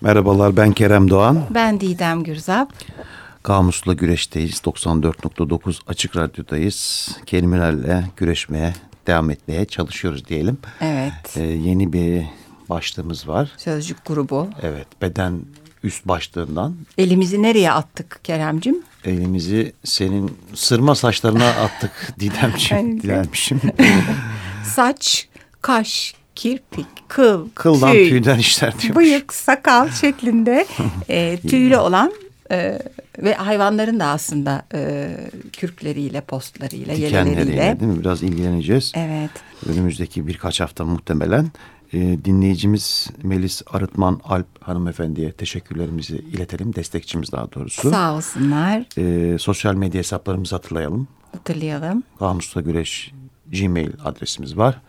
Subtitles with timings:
[0.00, 1.46] Merhabalar ben Kerem Doğan.
[1.50, 2.72] Ben Didem Gürzap.
[3.42, 4.54] Kamusla güreşteyiz.
[4.64, 7.08] 94.9 Açık Radyo'dayız.
[7.26, 8.74] Kelimelerle güreşmeye
[9.06, 10.58] devam etmeye çalışıyoruz diyelim.
[10.80, 11.36] Evet.
[11.36, 12.22] Ee, yeni bir
[12.68, 13.52] başlığımız var.
[13.56, 14.48] Sözcük grubu.
[14.62, 15.40] Evet beden
[15.82, 16.76] üst başlığından.
[16.98, 18.76] Elimizi nereye attık Keremcim?
[19.04, 23.02] Elimizi senin sırma saçlarına attık Didemciğim.
[23.02, 23.62] Didemciğim.
[24.64, 25.28] Saç,
[25.62, 28.96] kaş, kirpik, kıl, Kıldan tüy, tüyden işler diyormuş.
[28.96, 30.66] bıyık, sakal şeklinde
[31.08, 32.12] e, tüylü olan
[32.50, 32.78] e,
[33.18, 35.10] ve hayvanların da aslında e,
[35.52, 37.80] kürkleriyle, postlarıyla, yeleleriyle.
[37.80, 38.00] Değil mi?
[38.00, 38.92] Biraz ilgileneceğiz.
[38.96, 39.30] Evet.
[39.68, 41.50] Önümüzdeki birkaç hafta muhtemelen
[41.92, 46.74] e, dinleyicimiz Melis Arıtman Alp hanımefendiye teşekkürlerimizi iletelim.
[46.74, 47.90] Destekçimiz daha doğrusu.
[47.90, 48.82] Sağ olsunlar.
[48.98, 51.08] E, sosyal medya hesaplarımızı hatırlayalım.
[51.32, 52.02] Hatırlayalım.
[52.18, 53.12] Kamusla Güreş
[53.52, 54.80] Gmail adresimiz var.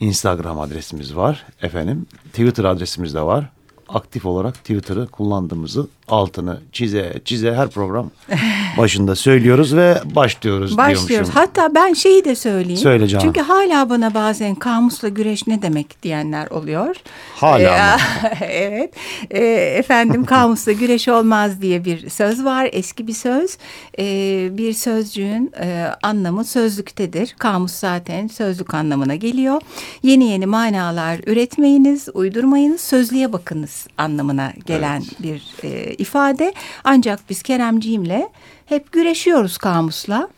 [0.00, 1.46] Instagram adresimiz var.
[1.62, 3.50] Efendim Twitter adresimiz de var.
[3.88, 8.10] Aktif olarak Twitter'ı kullandığımızı altını çize çize her program
[8.78, 11.08] başında söylüyoruz ve başlıyoruz Başlıyoruz.
[11.08, 11.34] diyormuşum.
[11.34, 12.80] Hatta ben şeyi de söyleyeyim.
[12.80, 13.26] Söyle canım.
[13.26, 16.96] Çünkü hala bana bazen kamusla güreş ne demek diyenler oluyor.
[17.36, 17.98] Hala
[18.40, 18.94] Ee, evet.
[19.30, 19.44] Ee,
[19.78, 22.68] efendim kamusla güreş olmaz diye bir söz var.
[22.72, 23.58] Eski bir söz.
[23.98, 27.34] Ee, bir sözcüğün e, anlamı sözlüktedir.
[27.38, 29.60] Kamus zaten sözlük anlamına geliyor.
[30.02, 36.52] Yeni yeni manalar üretmeyiniz, uydurmayınız, sözlüğe bakınız anlamına gelen bir e, ifade.
[36.84, 38.28] Ancak biz Keremciğimle
[38.66, 40.28] hep güreşiyoruz kamusla.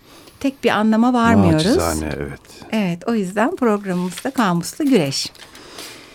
[0.41, 1.67] Tek bir anlama varmıyoruz.
[1.67, 2.41] Naçizane evet.
[2.73, 5.33] Evet o yüzden programımızda kamuslu güreş.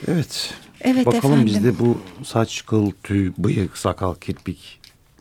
[0.07, 0.53] Evet.
[0.81, 1.45] Evet Bakalım efendim.
[1.45, 4.79] bizde bu saç, kıl, tüy, bıyık, sakal, kirpik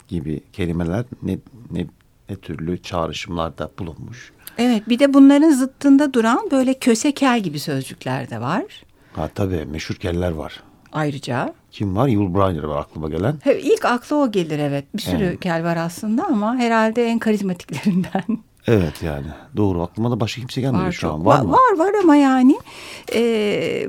[0.09, 1.39] gibi kelimeler ne,
[1.71, 1.87] ne,
[2.29, 4.33] ne türlü çağrışımlarda bulunmuş.
[4.59, 8.65] Evet bir de bunların zıttında duran böyle köse kel gibi sözcükler de var.
[9.13, 10.63] Ha tabii meşhur keller var.
[10.95, 12.09] Ayrıca Kim var?
[12.09, 13.37] Yul Brynner var aklıma gelen.
[13.43, 14.85] He, ilk akla o gelir evet.
[14.95, 15.41] Bir sürü Evet.
[15.41, 18.25] kel var aslında ama herhalde en karizmatiklerinden.
[18.67, 21.15] Evet yani doğru aklıma da başka kimse gelmedi var şu çok.
[21.15, 21.25] an.
[21.27, 21.53] Var, var, mı?
[21.53, 22.59] var var ama yani
[23.15, 23.85] e, e,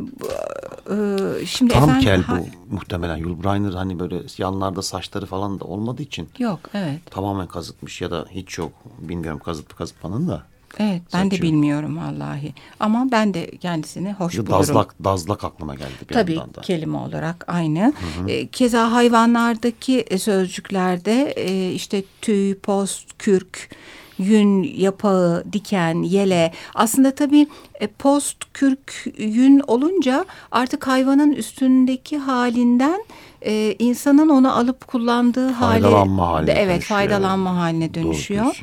[1.46, 3.18] şimdi Tam efendim, kel ha- bu muhtemelen.
[3.18, 7.12] Yul Brynner hani böyle yanlarda saçları falan da olmadığı için Yok evet.
[7.12, 8.72] tamamen kazıtmış ya da hiç yok.
[9.00, 10.44] Bilmiyorum kazıtıp kazıtmanın da.
[10.80, 11.42] Evet ben de Saçı.
[11.44, 12.54] bilmiyorum vallahi.
[12.80, 14.60] Ama ben de kendisini hoş Ya bulurum.
[14.60, 16.62] Dazlak, dazlak aklıma geldi bir Tabii yandan da.
[16.62, 17.94] kelime olarak aynı.
[18.28, 23.70] E, keza hayvanlardaki e, sözcüklerde e, işte tüy, post, kürk,
[24.18, 26.52] yün, yapağı, diken, yele.
[26.76, 27.48] Aslında tabii
[27.80, 33.02] e, post, kürk, yün olunca artık hayvanın üstündeki halinden
[33.46, 37.00] e, insanın onu alıp kullandığı hale, Faydalanma haline evet dönüşüyor.
[37.00, 38.62] faydalanma haline dönüşüyor.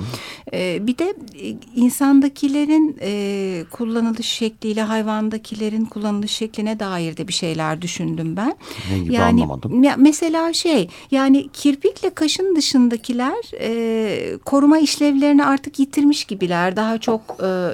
[0.53, 7.83] Ee, bir de e, insandakilerin e, kullanılış şekliyle hayvandakilerin kullanılış şekline dair de bir şeyler
[7.83, 8.57] düşündüm ben.
[8.93, 9.83] Ne gibi yani anlamadım.
[9.83, 16.77] ya mesela şey yani kirpikle kaşın dışındakiler e, koruma işlevlerini artık yitirmiş gibiler.
[16.77, 17.21] Daha çok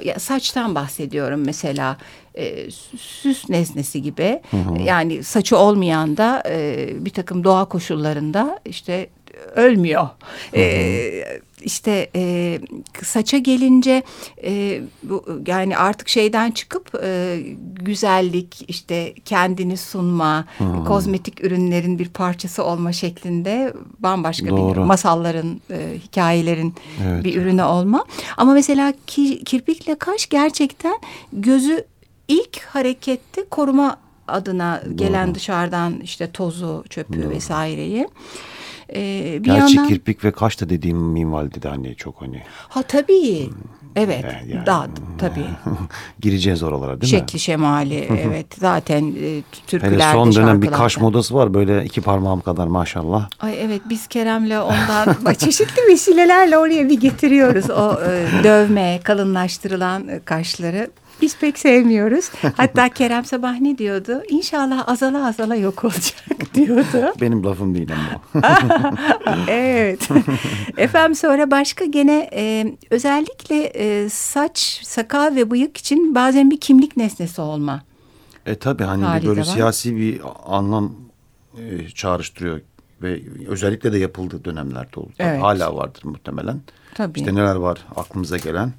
[0.05, 1.97] e, saçtan bahsediyorum mesela
[2.35, 4.41] e, süs nesnesi gibi.
[4.85, 9.09] Yani saçı olmayan da e, bir takım doğa koşullarında işte
[9.55, 10.07] ölmüyor.
[10.55, 10.61] E,
[11.61, 12.59] işte e,
[13.03, 14.03] saça gelince
[14.43, 17.39] e, bu, yani artık şeyden çıkıp e,
[17.73, 20.45] güzellik işte kendini sunma
[20.87, 24.85] kozmetik ürünlerin bir parçası olma şeklinde bambaşka bir Doğru.
[24.85, 26.73] masalların e, hikayelerin
[27.07, 27.23] Evet.
[27.23, 28.05] bir ürünü olma.
[28.37, 30.99] Ama mesela ki, kirpikle kaş gerçekten
[31.33, 31.85] gözü
[32.27, 33.97] ilk harekette koruma
[34.27, 38.07] adına gelen dışarıdan işte tozu çöpü vesaireyi
[38.95, 42.81] ee, bir Gerçi yandan kirpik ve kaş da dediğim minvalde de hani çok hani ha
[42.81, 43.49] tabii
[43.95, 45.45] evet Yani- yani- daha tabii
[46.19, 47.19] gireceğiz oralara değil mi?
[47.19, 52.01] şekli şemali evet zaten e, türkülerde Hele son dönem bir kaş modası var böyle iki
[52.01, 53.29] parmağım kadar maşallah.
[53.39, 60.19] Ay evet biz Kerem'le ondan çeşitli vesilelerle oraya bir getiriyoruz o e, dövme, kalınlaştırılan e,
[60.19, 60.91] kaşları.
[61.21, 62.29] Biz pek sevmiyoruz.
[62.57, 64.23] Hatta Kerem sabah ne diyordu?
[64.29, 67.13] İnşallah azala azala yok olacak diyordu.
[67.21, 68.43] Benim lafım değil ama.
[69.47, 70.09] evet.
[70.77, 76.97] Efendim sonra başka gene e, özellikle e, saç, sakal ve bıyık için bazen bir kimlik
[76.97, 77.81] nesnesi olma.
[78.45, 79.45] e tabi hani bir böyle var.
[79.45, 80.95] siyasi bir anlam
[81.57, 82.61] e, çağrıştırıyor
[83.01, 85.11] ve özellikle de yapıldığı dönemlerde oldu.
[85.19, 85.41] Evet.
[85.41, 86.61] Hala vardır muhtemelen.
[86.95, 87.19] Tabii.
[87.19, 88.73] İşte neler var aklımıza gelen.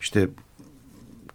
[0.00, 0.28] İşte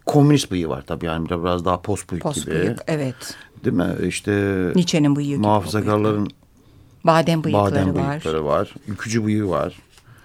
[0.06, 2.54] komünist bıyığı var tabii yani biraz daha post bıyık Post gibi.
[2.54, 3.34] bıyık evet.
[3.64, 3.86] Değil mi?
[4.06, 4.32] İşte
[4.74, 6.28] Nietzsche'nin bıyığı gibi muhafazakarların
[7.04, 8.10] Badem bıyıkları badem var.
[8.10, 8.74] bıyıkları var.
[8.88, 9.76] Ülkücü bıyığı var.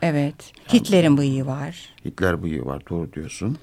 [0.01, 0.35] Evet.
[0.73, 1.93] Hitler'in bıyığı var.
[2.05, 2.83] Hitler bıyığı var.
[2.89, 3.57] Doğru diyorsun.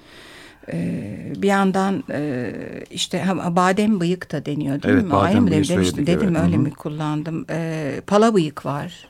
[0.71, 2.51] Ee, bir yandan e,
[2.91, 5.11] işte ha, badem bıyık da deniyor değil Evet, mi?
[5.11, 6.43] badem Aynı mı dedim, söyledik, dedim evet.
[6.43, 6.63] öyle Hı hı.
[6.63, 7.45] mi kullandım?
[7.49, 9.07] Ee, pala bıyık var.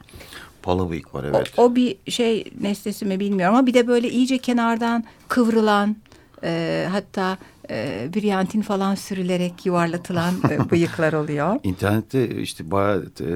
[0.61, 1.53] Palı bıyık var O- evet.
[1.57, 5.95] O, bir şey nesnesi mi bilmiyorum ama bir de böyle iyice kenardan kıvrılan
[6.41, 7.37] e, hatta
[7.69, 11.59] e, briyantin falan sürülerek yuvarlatılan e, bıyıklar oluyor.
[11.63, 13.29] İnternette işte bayağı e,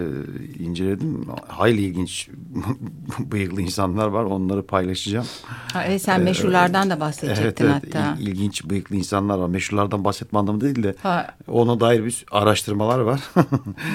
[0.64, 1.26] inceledim.
[1.48, 2.30] Hayli ilginç
[3.20, 4.24] bıyıklı insanlar var.
[4.24, 5.26] Onları paylaşacağım.
[5.74, 7.96] Ha, evet, sen meşhurlardan da bahsedecektin evet, evet.
[7.96, 8.16] hatta.
[8.22, 9.48] İl- ilginç bıyıklı insanlar var.
[9.48, 11.28] Meşhurlardan bahsetme anlamı değil de Ha.
[11.48, 13.20] ona dair bir araştırmalar var.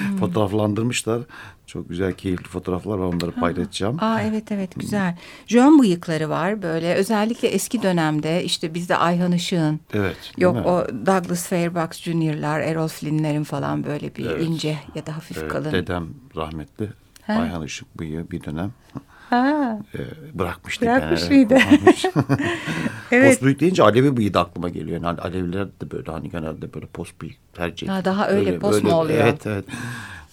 [0.09, 0.17] Hmm.
[0.17, 1.21] Fotoğraflandırmışlar.
[1.67, 3.05] Çok güzel, keyifli fotoğraflar var.
[3.05, 3.97] Onları paylaşacağım.
[4.03, 5.17] Aa evet evet güzel.
[5.47, 10.24] Jön bıyıkları var böyle özellikle eski dönemde işte bizde Ayhan Işık'ın Evet.
[10.37, 10.61] Yok mi?
[10.61, 14.43] o Douglas Fairbanks Jr.'lar, Errol Flynn'lerin falan böyle bir Evet.
[14.43, 15.71] ince ya da hafif Evet, kalın.
[15.71, 16.89] Dedem rahmetli.
[17.21, 17.33] Ha.
[17.33, 18.71] Ayhan Işık bıyığı bir dönem
[19.29, 19.79] Ha.
[19.95, 19.99] e,
[20.39, 20.85] bırakmıştı.
[20.85, 21.57] Bırakmış yani, mıydı?
[23.11, 23.29] Evet.
[23.29, 25.01] Post bıyık deyince Alevi bıyığı da aklıma geliyor.
[25.03, 28.05] Yani Aleviler de böyle hani genelde böyle post bıyık tercih ediyor.
[28.05, 29.19] daha öyle post mu oluyor?
[29.19, 29.65] Evet evet.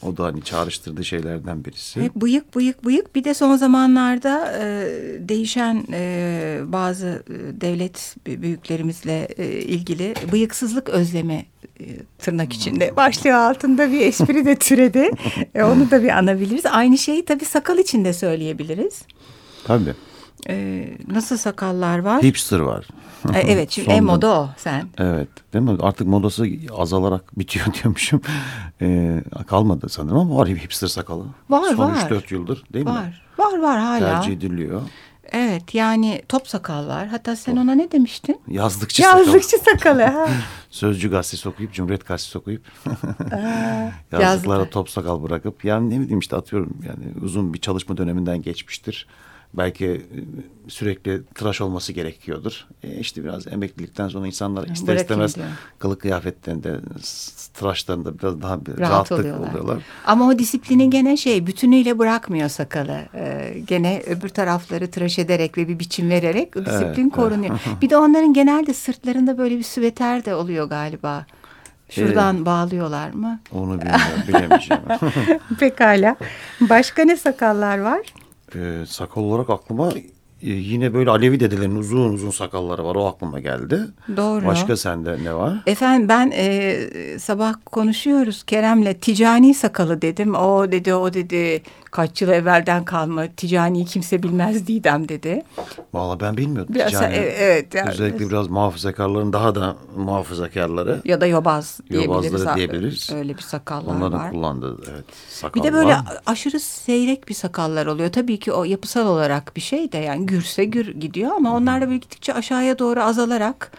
[0.03, 2.03] O da hani çağrıştırdığı şeylerden birisi.
[2.03, 4.65] Hep bıyık bıyık bıyık bir de son zamanlarda e,
[5.29, 11.47] değişen e, bazı e, devlet büyüklerimizle e, ilgili bıyıksızlık özlemi
[11.81, 11.85] e,
[12.19, 15.11] tırnak içinde başlığı altında bir espri de türedi.
[15.55, 16.67] E, onu da bir anabiliriz.
[16.67, 19.03] Aynı şeyi tabii sakal için de söyleyebiliriz.
[19.65, 19.95] Tabii.
[20.49, 22.23] E, nasıl sakallar var?
[22.23, 22.87] Hipster var.
[23.35, 24.89] E, evet şimdi Son en moda o sen.
[24.99, 25.77] Evet değil mi?
[25.81, 26.47] Artık modası
[26.77, 28.21] azalarak bitiyor diyormuşum.
[28.83, 31.25] Ee, kalmadı sanırım ama var hipster sakalı.
[31.51, 32.11] Var, Son var.
[32.11, 32.91] 3-4 yıldır değil mi?
[32.91, 33.99] Var var var hala.
[33.99, 34.83] Tercih ediliyor.
[35.33, 37.07] Evet yani top sakal var.
[37.07, 38.41] Hatta sen ona ne demiştin?
[38.49, 39.03] Yazlıkçı.
[39.03, 40.03] Yazlıkçı sakalı.
[40.03, 40.29] ha.
[40.71, 44.21] Sözcü gazetesi okuyup, Cumhuriyet gazetesi okuyup yazlıklar.
[44.21, 49.07] yazlıklara top sakal bırakıp yani ne bileyim işte atıyorum yani uzun bir çalışma döneminden geçmiştir.
[49.55, 50.01] Belki e,
[50.69, 52.67] sürekli tıraş olması gerekiyordur.
[52.83, 55.47] E işte biraz emeklilikten sonra insanlar ister bırakayım istemez diyor.
[55.79, 56.81] kılık kıyafetlerinde,
[57.55, 59.51] tıraşlarında biraz daha rahat rahatlık oluyorlar.
[59.51, 59.83] oluyorlar.
[60.07, 63.01] Ama o disiplini gene şey bütünüyle bırakmıyor sakalı.
[63.15, 67.13] Ee, gene öbür tarafları tıraş ederek ve bir biçim vererek o disiplin evet.
[67.13, 67.61] korunuyor.
[67.83, 71.27] bir de onların genelde sırtlarında böyle bir süveter de oluyor galiba.
[71.91, 73.41] Şuradan bağlıyorlar mı?
[73.53, 74.83] Onu bilmiyorum, bilemeyeceğim.
[75.61, 76.17] Pekala.
[76.61, 78.01] Başka ne sakallar var?
[78.55, 80.05] Ee, sakal olarak aklıma e,
[80.43, 82.95] yine böyle Alevi dedelerin uzun uzun sakalları var.
[82.95, 83.81] O aklıma geldi.
[84.17, 84.47] Doğru.
[84.47, 85.63] Başka sende ne var?
[85.67, 86.77] Efendim ben e,
[87.19, 90.35] sabah konuşuyoruz Kerem'le ticani sakalı dedim.
[90.35, 95.43] O dedi o dedi kaç yıl evvelden kalma ticani kimse bilmez Didem dedi.
[95.95, 96.75] Vallahi ben bilmiyordum.
[96.75, 97.15] Biraz- Ticani.
[97.15, 101.01] e- evet, yani- Özellikle biraz muhafazakarların daha da muhafazakarları.
[101.05, 102.25] Ya da yobaz diyebiliriz.
[102.33, 103.11] Yobazları diyebiliriz.
[103.15, 104.31] Öyle bir sakallar Onların var.
[104.31, 106.03] kullandığı evet, sakal Bir de böyle var.
[106.27, 108.13] aşırı seyrek bir sakallar oluyor.
[108.13, 111.87] Tabii ki o yapısal olarak bir şey de yani gürse gür gidiyor ama onlar da
[111.87, 113.73] böyle gittikçe aşağıya doğru azalarak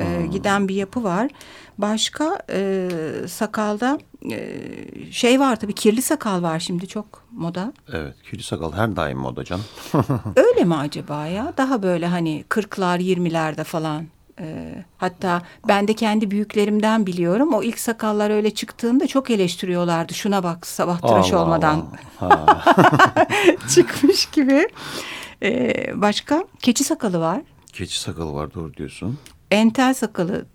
[0.00, 1.30] e, giden bir yapı var.
[1.78, 2.88] Başka e,
[3.28, 3.98] sakalda
[4.30, 4.60] e,
[5.10, 7.72] şey var tabii kirli sakal var şimdi çok moda.
[7.92, 9.64] Evet, kirli sakal her daim moda canım.
[10.36, 11.52] Öyle mi acaba ya?
[11.56, 14.04] Daha böyle hani kırklar, yirmilerde falan.
[14.40, 17.54] Ee, hatta ben de kendi büyüklerimden biliyorum.
[17.54, 20.14] O ilk sakallar öyle çıktığında çok eleştiriyorlardı.
[20.14, 21.86] Şuna bak sabah tıraş Allah olmadan
[22.20, 22.64] Allah.
[23.74, 24.68] Çıkmış gibi.
[25.44, 27.42] Ee, başka keçi sakalı var.
[27.72, 29.18] keçi sakalı var doğru diyorsun.
[29.50, 30.46] Entel sakalı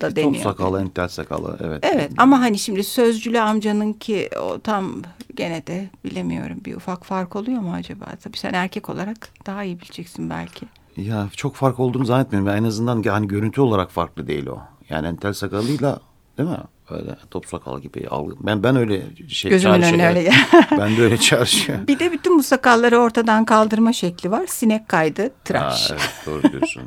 [0.00, 0.42] da Top deniyor.
[0.44, 1.84] sakalı, entel sakalı evet.
[1.94, 5.02] Evet ama hani şimdi sözcülü amcanınki o tam
[5.34, 6.58] gene de bilemiyorum.
[6.64, 8.04] Bir ufak fark oluyor mu acaba?
[8.22, 10.66] Tabii sen erkek olarak daha iyi bileceksin belki.
[10.96, 12.48] Ya çok fark olduğunu zannetmiyorum.
[12.48, 14.58] En azından hani görüntü olarak farklı değil o.
[14.88, 16.00] Yani entel sakalıyla
[16.38, 16.56] değil mi?
[16.90, 18.34] Öyle top sakal gibi algı.
[18.40, 19.92] Ben ben öyle şey Gözümün çağrışıyor.
[19.94, 20.30] önüne öyle
[20.78, 21.86] ben de öyle çağrışıyor.
[21.86, 24.46] Bir de bütün bu sakalları ortadan kaldırma şekli var.
[24.46, 25.90] Sinek kaydı, Ha, tıraş.
[25.90, 26.82] evet doğru diyorsun.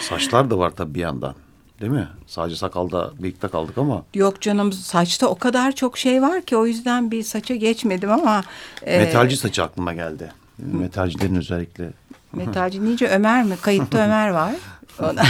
[0.00, 1.34] Saçlar da var tabii bir yandan.
[1.80, 2.08] Değil mi?
[2.26, 6.66] Sadece sakalda birlikte kaldık ama Yok canım saçta o kadar çok şey var ki o
[6.66, 8.42] yüzden bir saça geçmedim ama
[8.82, 10.32] e, metalci saçı aklıma geldi.
[10.58, 11.90] Metalcilerin özellikle
[12.32, 13.56] metalci deyince Ömer mi?
[13.62, 14.54] Kayıtta Ömer var.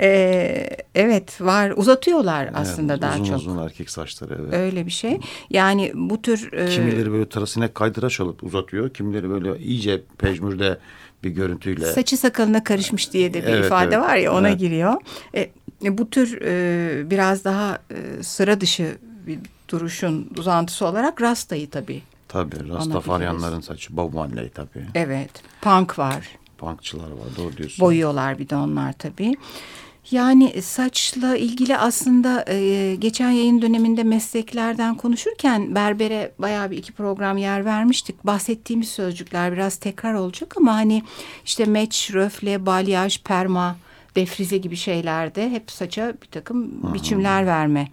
[0.00, 3.36] E, evet var uzatıyorlar aslında evet, daha uzun çok.
[3.36, 4.54] uzun erkek saçları evet.
[4.54, 5.20] Öyle bir şey.
[5.50, 8.90] Yani bu tür e, Kimileri böyle tarasine kaydıraş alıp uzatıyor.
[8.90, 10.78] Kimileri böyle iyice pejmürde
[11.24, 11.92] bir görüntüyle.
[11.92, 14.06] saçı sakalına karışmış diye de bir Evet, ifade evet.
[14.08, 14.58] var ya ona Evet.
[14.60, 14.94] giriyor.
[15.34, 15.50] E,
[15.84, 22.02] e, bu tür e, biraz daha e, sıra dışı bir duruşun uzantısı olarak rastayı tabii.
[22.28, 24.86] Tabii Rastafaryanların saçı Bob Marley tabii.
[24.94, 25.30] Evet.
[25.60, 26.37] Punk var.
[26.58, 27.86] Punkçılar var doğru diyorsun.
[27.86, 29.34] Boyuyorlar bir de onlar tabii.
[30.10, 37.36] Yani saçla ilgili aslında e, geçen yayın döneminde mesleklerden konuşurken berbere bayağı bir iki program
[37.36, 38.24] yer vermiştik.
[38.26, 41.02] Bahsettiğimiz sözcükler biraz tekrar olacak ama hani
[41.44, 43.76] işte meç, röfle, balyaj, perma
[44.16, 47.88] defrize gibi şeylerde hep saça bir takım biçimler verme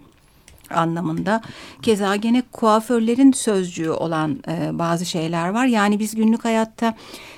[0.72, 1.42] anlamında.
[1.82, 5.66] Keza gene kuaförlerin sözcüğü olan e, bazı şeyler var.
[5.66, 6.94] Yani biz günlük hayatta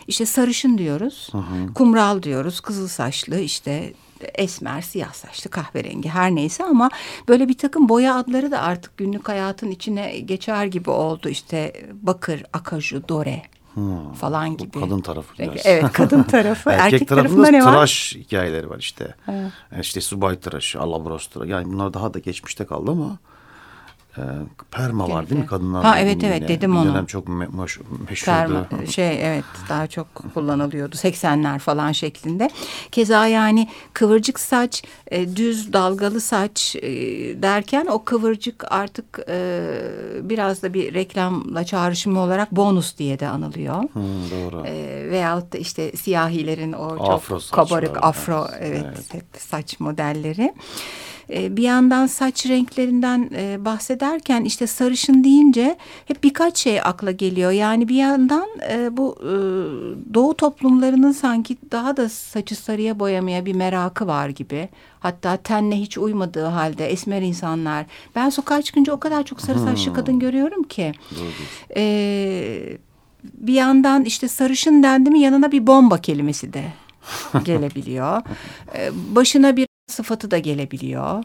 [0.07, 1.75] işte sarışın diyoruz, hı hı.
[1.75, 3.93] kumral diyoruz, kızıl saçlı işte
[4.35, 6.91] esmer, siyah saçlı, kahverengi her neyse ama
[7.29, 11.29] böyle bir takım boya adları da artık günlük hayatın içine geçer gibi oldu.
[11.29, 13.43] İşte bakır, akaju, dore
[13.75, 14.81] Hmm, falan gibi.
[14.81, 15.57] kadın tarafı biraz.
[15.67, 16.71] Evet kadın tarafı.
[16.71, 17.73] erkek, erkek tarafında ne var?
[17.73, 19.15] tıraş hikayeleri var işte.
[19.29, 19.53] Evet.
[19.81, 21.51] İşte subay tıraşı, alabros tıraşı.
[21.51, 23.19] Yani bunlar daha da geçmişte kaldı ama
[24.17, 24.23] e,
[24.71, 25.85] perma var değil mi kadınlar?
[25.85, 26.49] Ha evet evet yine.
[26.49, 26.85] dedim onu.
[26.85, 27.89] Bir dönem çok me meşhurdu.
[28.25, 32.51] Perma, şey evet daha çok kullanılıyordu 80'ler falan şeklinde.
[32.93, 36.91] Keza yani kıvırcık saç, e, düz dalgalı saç e,
[37.43, 39.71] derken o kıvırcık artık e,
[40.23, 43.83] biraz da bir reklamla çağrışımı olarak bonus diye de anılıyor.
[43.83, 44.67] Hmm, doğru.
[44.67, 49.15] E, veyahut da işte siyahilerin o afro çok kabarık afro evet, evet.
[49.15, 50.55] Hep saç modelleri.
[51.31, 57.51] E, bir yandan saç renklerinden e, bahsederken işte sarışın deyince hep birkaç şey akla geliyor.
[57.51, 59.19] Yani bir yandan e, bu
[60.15, 64.69] doğu toplumlarının sanki daha da saçı sarıya boyamaya bir merakı var gibi.
[65.01, 67.87] Hatta tenle hiç uymadığı halde esmer insanlar.
[68.15, 69.95] Ben sokağa çıkınca o kadar çok sarı saçlı hmm.
[69.95, 70.93] kadın görüyorum ki.
[71.77, 72.79] Ee,
[73.23, 76.65] bir yandan işte sarışın dendi mi yanına bir bomba kelimesi de
[77.45, 78.23] gelebiliyor.
[78.75, 81.25] Ee, başına bir sıfatı da gelebiliyor.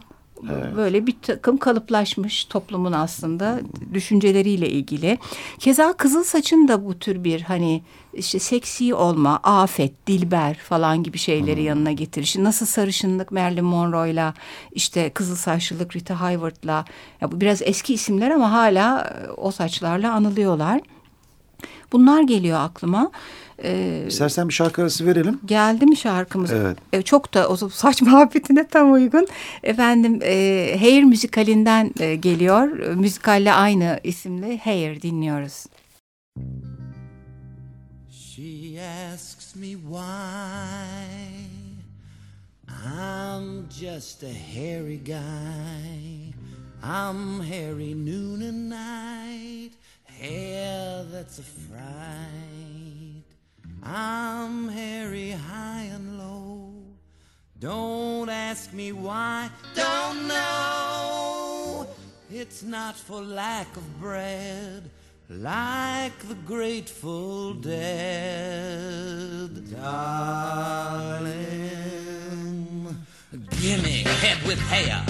[0.52, 0.76] Evet.
[0.76, 3.60] Böyle bir takım kalıplaşmış toplumun aslında
[3.94, 5.18] düşünceleriyle ilgili.
[5.58, 7.82] Keza kızıl saçın da bu tür bir hani
[8.14, 11.66] işte seksi olma, afet, dilber falan gibi şeyleri hmm.
[11.66, 12.44] yanına getirişi.
[12.44, 14.34] Nasıl sarışınlık Marilyn Monroe'yla
[14.72, 16.84] işte kızıl saçlılık Rita Hayworth'la
[17.20, 20.80] ya bu biraz eski isimler ama hala o saçlarla anılıyorlar.
[21.92, 23.10] Bunlar geliyor aklıma.
[23.62, 25.40] Ee, İstersen bir şarkı arası verelim.
[25.44, 26.52] Geldi mi şarkımız?
[26.52, 26.78] Evet.
[26.92, 29.26] Ee, çok da o saç muhabbetine tam uygun.
[29.62, 32.68] Efendim e, Hair müzikalinden e, geliyor.
[32.94, 35.66] Müzikalle aynı isimli Hair dinliyoruz.
[38.10, 38.80] She
[39.14, 39.94] asks me why
[42.68, 46.32] I'm just a hairy guy
[46.82, 49.72] I'm hairy noon and night
[50.20, 52.73] Hair that's a fright
[53.86, 56.72] I'm hairy high and low.
[57.58, 61.86] Don't ask me why, don't know.
[62.30, 64.88] It's not for lack of bread,
[65.28, 67.80] like the Grateful Dead.
[69.70, 71.04] Darling,
[73.60, 75.04] gimme head with hair,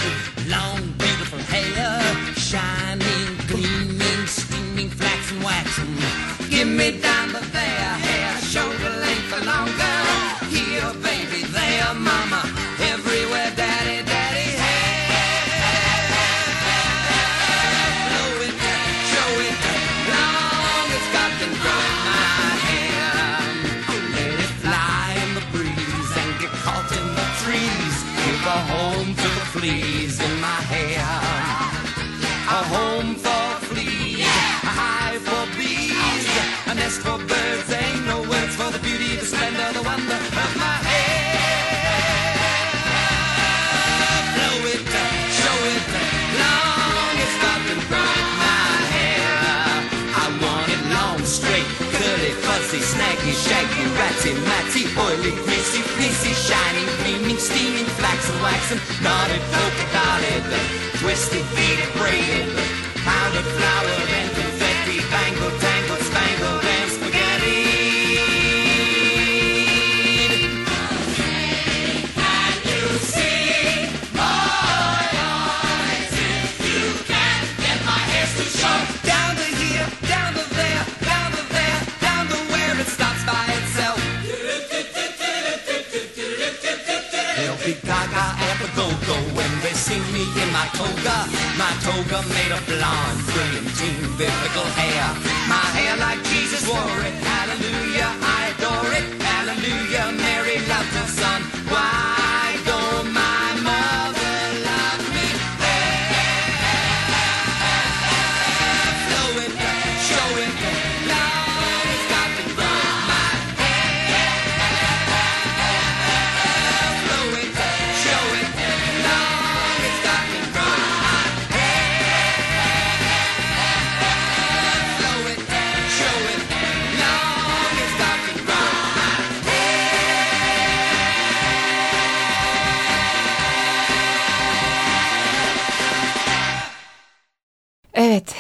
[0.49, 2.03] long, beautiful hair,
[2.35, 5.97] shining, gleaming, steaming, flax and waxing.
[6.51, 8.41] Give me down the there hair,
[55.25, 60.43] oily, greasy, fleecy, shining, gleaming, steaming, flaxen, waxen, knotted, polka dotted,
[61.01, 62.34] twisted, beaded, braided,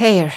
[0.05, 0.33] Hair.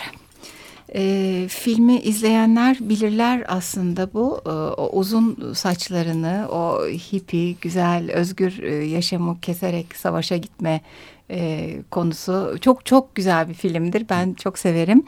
[0.96, 4.42] E, filmi izleyenler bilirler aslında bu.
[4.46, 10.82] E, o uzun saçlarını, o hippie, güzel, özgür e, yaşamı keserek savaşa gitme
[11.32, 14.06] e, konusu çok çok güzel bir filmdir.
[14.10, 15.04] Ben çok severim.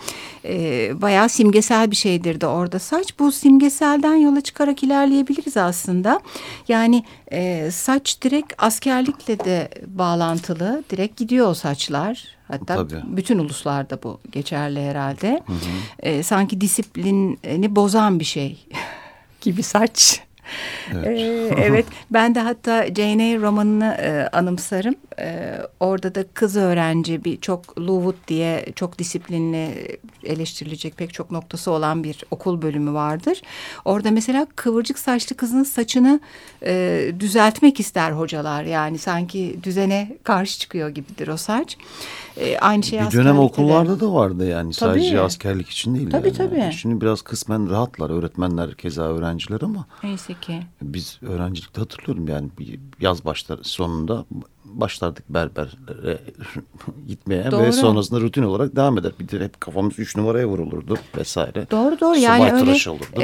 [0.46, 3.20] E, bayağı simgesel bir şeydir de orada saç.
[3.20, 6.20] Bu simgeselden yola çıkarak ilerleyebiliriz aslında.
[6.68, 10.84] Yani e, saç direkt askerlikle de bağlantılı.
[10.90, 12.40] Direkt gidiyor o saçlar.
[12.48, 13.02] Hatta Tabii.
[13.06, 15.44] bütün uluslarda bu geçerli herhalde.
[15.46, 15.58] Hı hı.
[16.00, 18.66] E, sanki disiplini bozan bir şey
[19.42, 20.22] gibi saç.
[20.94, 21.20] Evet.
[21.20, 24.96] Ee, evet ben de hatta Jane Eyre romanını e, anımsarım.
[25.20, 31.72] E, orada da kız öğrenci bir çok Lowood diye çok disiplinli eleştirilecek pek çok noktası
[31.72, 33.42] olan bir okul bölümü vardır.
[33.86, 36.20] Orada mesela kıvırcık saçlı kızın saçını
[36.64, 38.64] e, düzeltmek ister hocalar.
[38.64, 41.78] Yani sanki düzene karşı çıkıyor gibidir o saç.
[42.38, 44.00] E, aynı şey Bir dönem okullarda de.
[44.00, 45.00] da vardı yani tabii.
[45.00, 46.10] sadece askerlik için değil.
[46.10, 46.38] Tabii yani.
[46.38, 46.74] tabii.
[46.74, 49.86] Şimdi biraz kısmen rahatlar öğretmenler keza öğrenciler ama.
[50.04, 50.60] Neyse ki.
[50.82, 52.50] Biz öğrencilikte hatırlıyorum yani
[53.00, 54.26] yaz başları sonunda
[54.80, 55.70] başlardık berbere
[57.08, 57.62] gitmeye doğru.
[57.62, 59.12] ve sonrasında rutin olarak devam eder.
[59.20, 61.68] Bir de hep kafamız üç numaraya vurulurdu vesaire.
[61.72, 62.76] Doğru doğru yani öyle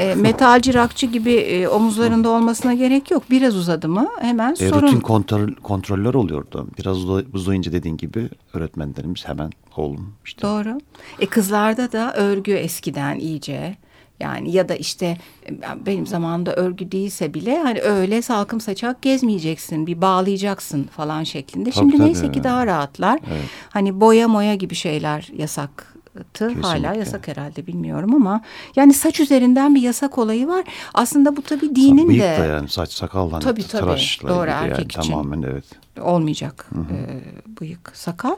[0.02, 3.22] e, metalci rakçı gibi e, omuzlarında olmasına gerek yok.
[3.30, 4.86] Biraz uzadı mı hemen e, sorun.
[4.86, 6.66] Rutin kontrol, kontroller oluyordu.
[6.78, 10.42] Biraz uzayınca dediğin gibi öğretmenlerimiz hemen oğlum işte.
[10.42, 10.78] Doğru.
[11.20, 13.76] E kızlarda da örgü eskiden iyice
[14.20, 15.16] yani ya da işte
[15.86, 21.70] benim zamanımda örgü değilse bile hani öyle salkım saçak gezmeyeceksin bir bağlayacaksın falan şeklinde.
[21.70, 22.34] Tabii, Şimdi tabii neyse yani.
[22.34, 23.20] ki daha rahatlar.
[23.32, 23.44] Evet.
[23.70, 25.95] Hani boya moya gibi şeyler yasak
[26.32, 26.62] Kesinlikle.
[26.68, 28.40] hala yasak herhalde bilmiyorum ama
[28.76, 30.64] yani saç üzerinden bir yasak olayı var.
[30.94, 32.38] Aslında bu tabii dinin Bıyık de.
[32.40, 33.80] da yani saç sakal hani tabii, tabii.
[33.80, 35.12] tıraşla Doğru, erkek yani, için.
[35.12, 35.64] tamamen evet.
[36.00, 36.94] Olmayacak hı hı.
[36.94, 37.22] E,
[37.60, 38.36] bıyık sakal.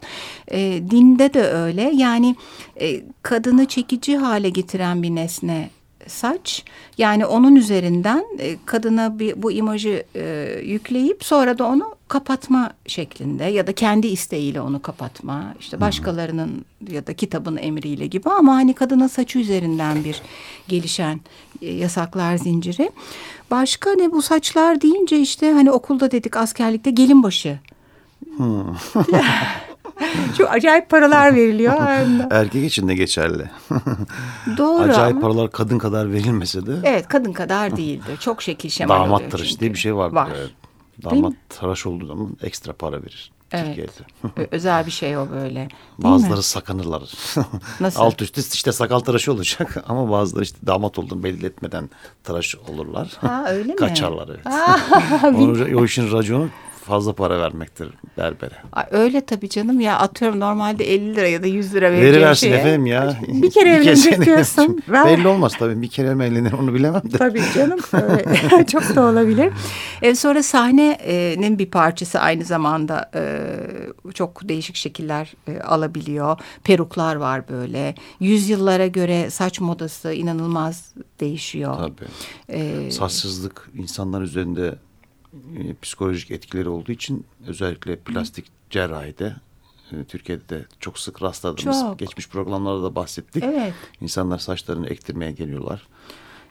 [0.49, 0.59] E,
[0.91, 2.37] dinde de öyle yani
[2.81, 5.71] e, kadını çekici hale getiren bir nesne
[6.09, 6.65] saç.
[6.99, 13.45] Yani onun üzerinden e, kadına bir, bu imajı e, yükleyip sonra da onu kapatma şeklinde
[13.45, 15.55] ya da kendi isteğiyle onu kapatma.
[15.61, 20.23] işte başkalarının ya da kitabın emriyle gibi ama hani kadının saçı üzerinden bir
[20.69, 21.21] gelişen
[21.63, 22.91] e, yasaklar zinciri.
[23.51, 27.59] Başka ne bu saçlar deyince işte hani okulda dedik askerlikte gelin başı.
[28.37, 28.75] Hmm.
[30.39, 31.75] Çok acayip paralar veriliyor.
[32.31, 33.51] Erkek için de geçerli.
[34.57, 35.21] Doğru Acayip ama.
[35.21, 36.73] paralar kadın kadar verilmese de.
[36.85, 38.17] Evet kadın kadar değildir.
[38.21, 40.17] Çok şekil şemal Damat tıraşı diye bir şey vardır.
[40.17, 40.29] Var.
[40.39, 40.51] Evet.
[41.05, 43.33] Damat tıraş olduğu zaman ekstra para verir.
[43.53, 43.91] Evet.
[44.51, 45.55] Özel bir şey o böyle.
[45.55, 46.43] Değil bazıları mi?
[46.43, 47.03] sakınırlar.
[47.81, 48.01] Nasıl?
[48.01, 51.91] Alt üstü işte sakal tıraşı olacak ama bazıları işte damat olduğunu belli etmeden
[52.25, 53.17] tıraş olurlar.
[53.21, 53.77] Ha öyle mi?
[53.77, 54.47] Kaçarlar evet.
[54.47, 54.79] Aa,
[55.25, 56.49] o, o işin raconu
[56.89, 58.55] fazla para vermektir berbere.
[58.91, 62.57] Öyle tabii canım ya atıyorum normalde 50 lira ya da 100 lira vereceğim Veriversin şeye.
[62.59, 63.17] efendim ya.
[63.29, 64.83] Bir kere evlenecek diyorsun.
[64.89, 67.17] Belli olmaz tabii bir kere mi evlenir onu bilemem de.
[67.19, 67.79] Tabii canım
[68.73, 69.53] çok da olabilir.
[70.03, 73.23] E, sonra sahnenin bir parçası aynı zamanda e,
[74.15, 76.39] çok değişik şekiller e, alabiliyor.
[76.65, 77.95] Peruklar var böyle.
[78.21, 81.77] Yüzyıllara göre saç modası inanılmaz değişiyor.
[81.77, 82.09] Tabii.
[82.51, 84.75] Ee, Saçsızlık insanlar üzerinde
[85.33, 89.37] e, psikolojik etkileri olduğu için özellikle plastik cerrahide
[89.93, 91.99] e, Türkiye'de de çok sık rastladığımız çok.
[91.99, 93.45] geçmiş programlarda da bahsettik.
[93.45, 93.75] Evet.
[94.01, 95.87] İnsanlar saçlarını ektirmeye geliyorlar.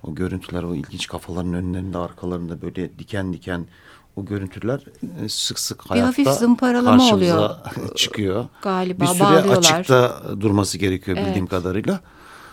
[0.04, 3.68] O görüntüler o ilginç kafaların önlerinde arkalarında böyle diken diken
[4.16, 4.80] o görüntüler
[5.24, 7.56] e, sık sık hayatta bir hafif zımparalama oluyor.
[7.96, 8.46] çıkıyor.
[8.62, 9.58] Galiba bir süre bağlıyorlar.
[9.58, 11.28] açıkta durması gerekiyor evet.
[11.28, 12.00] bildiğim kadarıyla.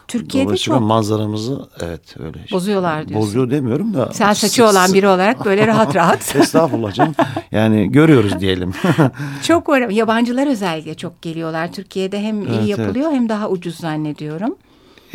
[0.08, 2.38] Türkiye'de çok manzaramızı evet öyle.
[2.52, 3.28] Bozuyorlar diyorsun.
[3.28, 4.12] Bozuyor demiyorum da.
[4.12, 6.36] Sen saçı olan biri olarak böyle rahat rahat.
[6.36, 7.14] Estağfurullah canım.
[7.52, 8.72] Yani görüyoruz diyelim.
[9.42, 9.80] çok var.
[9.80, 11.72] Yabancılar özellikle çok geliyorlar.
[11.72, 13.20] Türkiye'de hem evet, iyi yapılıyor evet.
[13.20, 14.56] hem daha ucuz zannediyorum.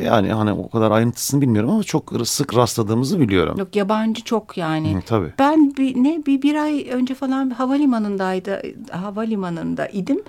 [0.03, 3.57] Yani hani o kadar ayrıntısını bilmiyorum ama çok sık rastladığımızı biliyorum.
[3.57, 4.95] Yok yabancı çok yani.
[4.95, 5.33] Hı, tabii.
[5.39, 10.21] Ben bir, ne bir, bir ay önce falan havalimanındaydı havalimanında idim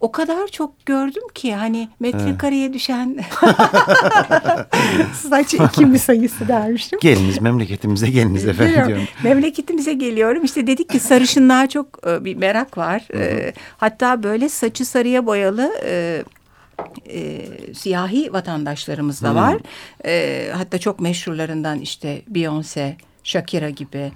[0.00, 3.16] o kadar çok gördüm ki hani metrekareye düşen
[5.30, 6.98] saç kimi sayısı dermişim.
[7.02, 9.04] Geliniz memleketimize geliniz efendim diyorum.
[9.22, 13.02] Memleketimize geliyorum işte dedik ki sarışınlığa çok e, bir merak var.
[13.12, 13.22] Hı hı.
[13.22, 16.22] E, hatta böyle saçı sarıya boyalı e,
[17.08, 19.56] e, siyahi vatandaşlarımız da var.
[20.04, 22.92] E, hatta çok meşhurlarından işte Beyoncé
[23.26, 23.98] Shakira gibi.
[23.98, 24.12] Ee,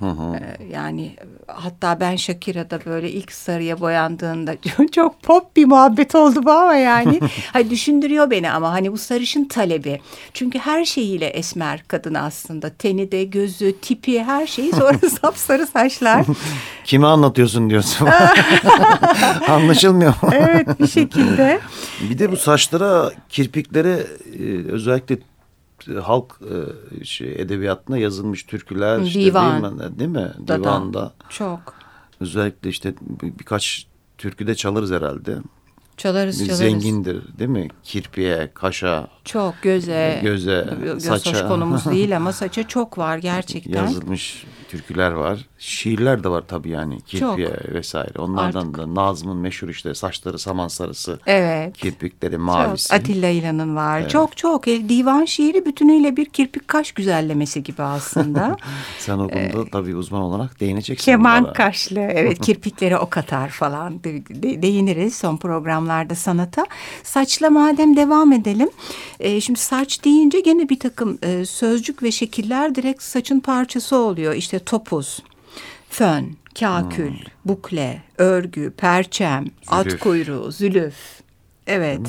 [0.73, 4.55] yani hatta ben Shakira'da böyle ilk sarıya boyandığında
[4.93, 7.21] çok pop bir muhabbet oldu bu ama yani.
[7.53, 10.01] hani düşündürüyor beni ama hani bu sarışın talebi.
[10.35, 12.71] Çünkü her şeyiyle esmer kadın aslında.
[12.71, 16.27] Teni de, gözü, tipi her şeyi sonra sapsarı saçlar.
[16.85, 18.09] Kime anlatıyorsun diyorsun.
[19.49, 20.15] Anlaşılmıyor.
[20.33, 21.61] evet bir şekilde.
[22.11, 24.07] Bir de bu saçlara, kirpiklere
[24.69, 25.19] özellikle
[26.03, 26.41] halk
[27.01, 29.63] e, şey, edebiyatına yazılmış türküler işte Divan.
[29.79, 29.99] değil mi?
[29.99, 30.33] Değil mi?
[30.49, 31.13] Divanda.
[31.29, 31.75] Çok.
[32.21, 33.87] Özellikle işte bir- birkaç
[34.19, 35.39] türküde çalarız herhalde.
[36.01, 36.59] Çalarız çalarız.
[36.59, 37.69] Zengindir değil mi?
[37.83, 40.21] Kirpiye, kaşa, Çok göze.
[40.23, 41.31] Göze, göz saça.
[41.33, 43.83] hoş konumuz değil ama saça çok var gerçekten.
[43.87, 45.47] yazılmış türküler var.
[45.59, 47.01] Şiirler de var tabii yani.
[47.01, 48.19] Kirpiye vesaire.
[48.19, 51.21] Onlardan da Nazım'ın meşhur işte saçları saman sarısı.
[51.27, 51.77] Evet.
[51.77, 52.41] Kirpikleri Çok.
[52.41, 52.95] mavisi.
[52.95, 54.09] Atilla İlhan'ın var.
[54.09, 54.69] Çok çok.
[54.69, 58.57] E, Divan şiiri bütünüyle bir kirpik kaş güzellemesi gibi aslında.
[58.99, 61.05] Sen o konuda tabii uzman olarak değineceksin.
[61.05, 61.53] Keman bunlara.
[61.53, 62.01] kaşlı.
[62.01, 64.05] Evet kirpiklere ok atar falan.
[64.05, 65.37] De- de- değiniriz son
[65.91, 66.67] programlarda sanata.
[67.03, 68.71] Saçla madem devam edelim.
[69.21, 74.35] E, şimdi saç deyince gene bir takım e, sözcük ve şekiller direkt saçın parçası oluyor.
[74.35, 75.23] İşte topuz,
[75.91, 77.13] fön, kakül,
[77.45, 80.01] bukle, örgü, perçem, at Zülüf.
[80.01, 80.95] kuyruğu, zülüf.
[81.67, 82.01] Evet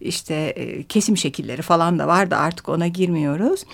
[0.00, 3.64] işte e, kesim şekilleri falan da var da artık ona girmiyoruz.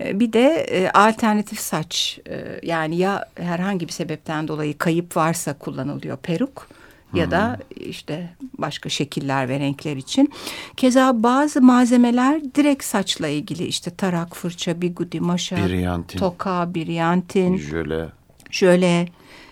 [0.00, 5.52] E, bir de e, alternatif saç e, yani ya herhangi bir sebepten dolayı kayıp varsa
[5.58, 6.68] kullanılıyor peruk
[7.16, 10.32] ya da işte başka şekiller ve renkler için.
[10.76, 16.18] Keza bazı malzemeler direkt saçla ilgili işte tarak, fırça, bigudi, maşa, Biryantin.
[16.18, 18.08] toka, biryantin, Jöle,
[18.50, 19.06] şöyle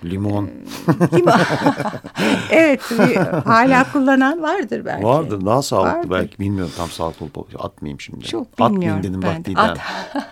[0.04, 0.50] limon.
[1.12, 1.32] Değil mi?
[2.50, 2.80] evet
[3.44, 5.04] hala kullanan vardır belki.
[5.04, 6.10] Vardır daha sağlıklı Vardır.
[6.10, 8.24] belki bilmiyorum tam sağlıklı olup atmayayım şimdi.
[8.24, 9.62] Çok Atmayayım bilmiyorum dedim ben.
[9.62, 9.78] At.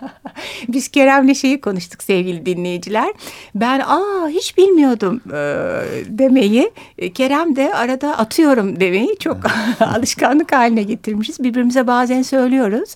[0.67, 3.13] Biz Kerem'le şeyi konuştuk sevgili dinleyiciler.
[3.55, 5.35] Ben aa hiç bilmiyordum e,
[6.05, 6.71] demeyi.
[6.97, 9.37] E, Kerem de arada atıyorum demeyi çok
[9.79, 11.43] alışkanlık haline getirmişiz.
[11.43, 12.95] Birbirimize bazen söylüyoruz.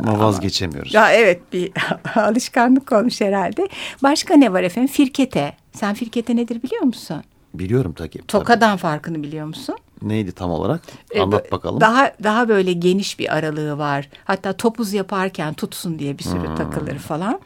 [0.00, 0.94] Ama vazgeçemiyoruz.
[0.94, 1.72] Ya evet bir
[2.16, 3.68] alışkanlık olmuş herhalde.
[4.02, 4.92] Başka ne var efendim?
[4.92, 5.52] Firkete.
[5.72, 7.22] Sen firkete nedir biliyor musun?
[7.54, 8.10] Biliyorum tabii.
[8.10, 8.26] tabii.
[8.26, 9.76] Tokadan farkını biliyor musun?
[10.02, 10.80] Neydi tam olarak?
[11.10, 11.80] E, Anlat bakalım.
[11.80, 14.08] Daha daha böyle geniş bir aralığı var.
[14.24, 16.32] Hatta topuz yaparken tutsun diye bir Hmm.
[16.32, 17.40] sürü takılır falan.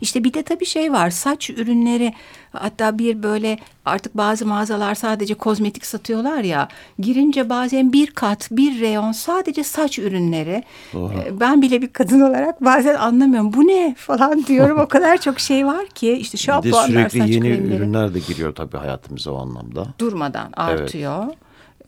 [0.00, 2.12] İşte bir de tabii şey var saç ürünleri
[2.52, 8.80] hatta bir böyle artık bazı mağazalar sadece kozmetik satıyorlar ya girince bazen bir kat bir
[8.80, 11.12] reyon sadece saç ürünleri Doğru.
[11.12, 15.40] Ee, ben bile bir kadın olarak bazen anlamıyorum bu ne falan diyorum o kadar çok
[15.40, 18.76] şey var ki işte bir de şampuanlar sürekli saç yeni kremleri ürünler de giriyor tabii
[18.76, 19.86] hayatımıza o anlamda.
[19.98, 21.24] durmadan artıyor.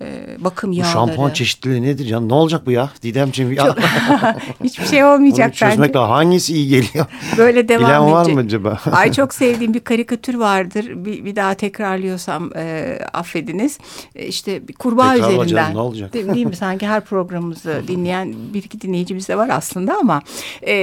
[0.03, 0.93] Ee, bakım Bu yağları.
[0.93, 2.21] şampuan çeşitliliği nedir ya?
[2.21, 2.91] Ne olacak bu ya?
[3.03, 3.77] Didemciğim ya.
[4.65, 5.99] Hiçbir şey olmayacak Bunu çözmek bence.
[5.99, 6.11] lazım.
[6.13, 7.07] Hangisi iyi geliyor?
[7.39, 8.35] Böyle devam Bilen var edecek.
[8.35, 8.79] mı acaba?
[8.93, 10.87] Ay çok sevdiğim bir karikatür vardır.
[11.05, 13.79] Bir, bir daha tekrarlıyorsam e, affediniz.
[14.17, 15.75] E, işte kurbağa canım, üzerinden.
[15.75, 16.13] ne olacak?
[16.13, 16.57] Değil, değil mi?
[16.57, 20.23] Sanki her programımızı dinleyen bir iki dinleyicimiz de var aslında ama
[20.67, 20.75] e,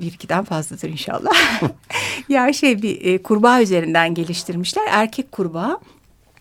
[0.00, 1.32] bir ikiden fazladır inşallah.
[2.28, 4.84] ya şey bir e, kurbağa üzerinden geliştirmişler.
[4.90, 5.78] Erkek kurbağa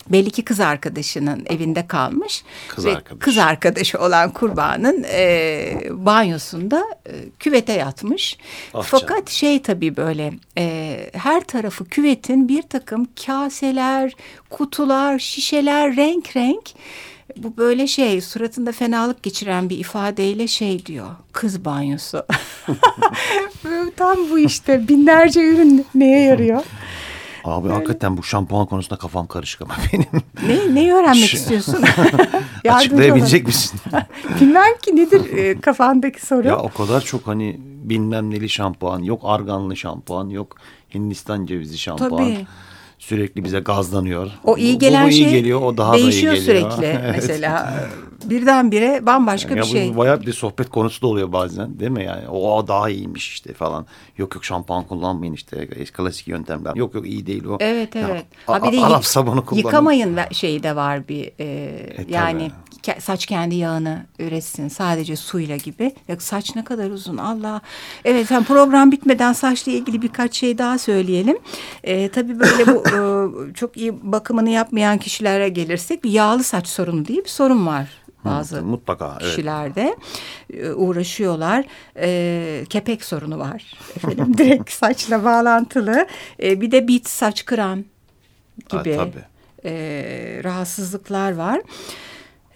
[0.09, 2.43] belli ki kız arkadaşının evinde kalmış.
[2.67, 3.19] Kız ve arkadaşı.
[3.19, 8.37] Kız arkadaşı olan kurbağanın e, banyosunda e, küvete yatmış.
[8.73, 14.15] Ah Fakat şey tabii böyle e, her tarafı küvetin bir takım kaseler,
[14.49, 16.69] kutular, şişeler renk renk.
[17.37, 22.25] Bu böyle şey suratında fenalık geçiren bir ifadeyle şey diyor kız banyosu.
[23.97, 26.63] Tam bu işte binlerce ürün neye yarıyor?
[27.45, 30.05] Abi hakikaten bu şampuan konusunda kafam karışık ama benim.
[30.47, 31.83] Ne, neyi öğrenmek Şu- istiyorsun?
[32.69, 33.47] Açıklayabilecek olun.
[33.47, 33.79] misin?
[34.41, 36.47] Bilmem ki nedir e, kafandaki soru.
[36.47, 40.55] ya o kadar çok hani bilmem neli şampuan, yok arganlı şampuan, yok
[40.93, 42.09] Hindistan cevizi şampuan.
[42.09, 42.47] Tabii.
[43.07, 44.31] Sürekli bize gazlanıyor.
[44.43, 46.71] O iyi gelen bu, bu iyi şey geliyor, o daha değişiyor da iyi geliyor.
[46.71, 47.13] sürekli Evet.
[47.15, 47.73] mesela.
[48.25, 49.97] Birdenbire bambaşka Ya bir bu şey.
[49.97, 52.27] bayağı bir sohbet konusu da oluyor bazen değil mi yani?
[52.29, 53.85] O daha iyiymiş işte falan.
[54.17, 56.75] Yok yok şampuan kullanmayın işte klasik yöntemler.
[56.75, 57.57] Yok yok iyi değil o.
[57.59, 58.25] Evet evet.
[58.47, 59.65] Ha bir de Arap sabunu kullanın.
[59.65, 62.51] Yıkamayın şeyi de var bir e, E, yani
[62.83, 65.95] ke- saç kendi yağını üretsin sadece suyla gibi.
[66.07, 67.61] Ya saç ne kadar uzun Allah.
[68.05, 71.37] Evet sen program bitmeden saçla ilgili birkaç şey daha söyleyelim.
[71.83, 72.83] E, tabii böyle bu
[73.53, 77.89] çok iyi bakımını yapmayan kişilere gelirsek bir yağlı saç sorunu diye bir sorun var.
[78.25, 79.29] Bazı Mutlaka evet.
[79.29, 79.95] kişilerde
[80.53, 81.65] e, uğraşıyorlar.
[81.99, 83.73] E, kepek sorunu var.
[83.95, 86.07] Efendim direkt saçla bağlantılı.
[86.43, 87.45] E, bir de bit saç
[88.71, 89.23] Ha, gibi tabii.
[89.65, 89.73] e,
[90.43, 91.61] rahatsızlıklar var.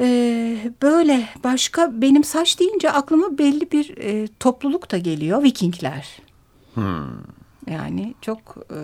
[0.01, 5.43] E, böyle başka benim saç deyince aklıma belli bir e, topluluk da geliyor.
[5.43, 6.19] Vikingler.
[7.71, 8.79] Yani çok e,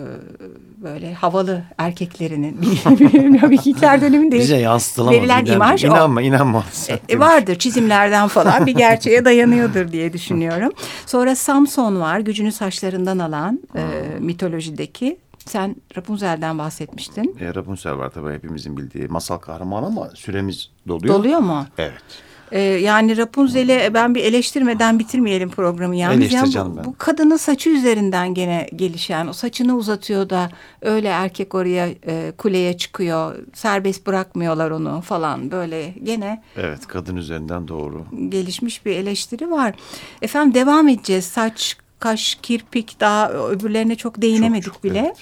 [0.82, 5.14] böyle havalı erkeklerinin bilmiyorum Hitler döneminde Bize yansıtılamaz.
[5.14, 5.88] verilen İnanma, imaj o.
[5.88, 6.64] inanma, inanma.
[7.08, 10.72] E, vardır çizimlerden falan bir gerçeğe dayanıyordur diye düşünüyorum.
[11.06, 13.82] Sonra Samson var gücünü saçlarından alan e,
[14.20, 15.16] mitolojideki.
[15.46, 17.36] Sen Rapunzel'den bahsetmiştin.
[17.40, 21.14] E, Rapunzel var tabii hepimizin bildiği masal kahramanı ama süremiz doluyor.
[21.14, 21.66] Doluyor mu?
[21.78, 22.02] Evet.
[22.52, 26.32] Ee, yani Rapunzel'e ben bir eleştirmeden bitirmeyelim programı yalnız.
[26.32, 26.84] Yani bu, ben.
[26.84, 30.50] bu kadının saçı üzerinden gene gelişen o saçını uzatıyor da
[30.82, 33.36] öyle erkek oraya e, kuleye çıkıyor.
[33.54, 38.04] Serbest bırakmıyorlar onu falan böyle gene Evet kadın üzerinden doğru.
[38.28, 39.74] gelişmiş bir eleştiri var.
[40.22, 41.24] Efendim devam edeceğiz.
[41.24, 44.98] Saç, kaş, kirpik daha öbürlerine çok değinemedik Çok, çok, bile.
[44.98, 45.16] evet.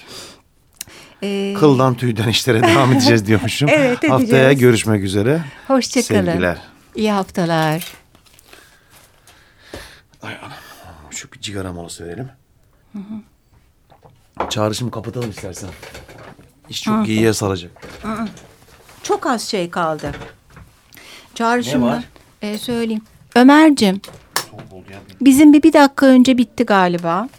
[1.23, 3.69] Ee, Kıldan tüyden işlere devam edeceğiz diyormuşum.
[3.71, 4.21] Evet, edeceğiz.
[4.21, 5.41] Haftaya görüşmek üzere.
[5.67, 6.25] Hoşçakalın.
[6.25, 6.74] Sevgiler.
[6.95, 7.93] İyi haftalar.
[10.21, 10.51] Ay anam.
[11.11, 12.29] Şu bir cigara molası verelim.
[14.49, 15.69] Çağrışımı kapatalım istersen.
[16.69, 17.71] İş çok iyiye saracak.
[19.03, 20.11] Çok az şey kaldı.
[21.35, 22.03] Çağrışımdan Ne var?
[22.41, 23.01] e, söyleyeyim.
[23.35, 24.01] Ömer'cim
[25.21, 27.29] bizim bir, bir dakika önce bitti galiba.